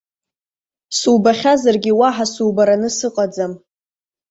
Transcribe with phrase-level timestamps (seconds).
[0.97, 3.53] Субахьазаргьы уаҳа субараны сыҟаӡам.